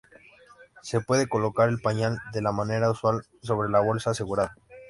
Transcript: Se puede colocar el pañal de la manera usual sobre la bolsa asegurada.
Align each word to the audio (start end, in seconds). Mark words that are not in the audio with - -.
Se 0.81 0.99
puede 0.99 1.29
colocar 1.29 1.69
el 1.69 1.79
pañal 1.79 2.17
de 2.33 2.41
la 2.41 2.51
manera 2.51 2.89
usual 2.89 3.21
sobre 3.43 3.69
la 3.69 3.81
bolsa 3.81 4.09
asegurada. 4.09 4.55